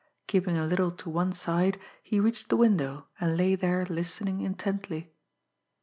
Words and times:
Keeping 0.25 0.57
a 0.57 0.65
little 0.65 0.89
to 0.89 1.11
one 1.11 1.31
side, 1.31 1.79
he 2.01 2.19
reached 2.19 2.49
the 2.49 2.57
window, 2.57 3.05
and 3.19 3.37
lay 3.37 3.53
there 3.53 3.85
listening 3.85 4.41
intently. 4.41 5.13